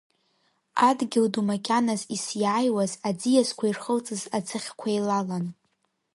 Адгьыл 0.87 1.27
ду 1.33 1.43
макьаназ 1.47 2.01
исиааиуаз, 2.15 2.91
аӡиасқәа 3.07 3.65
ирхылҵыз 3.67 4.23
аӡыхьқәа 4.37 4.87
еилалан… 4.91 5.45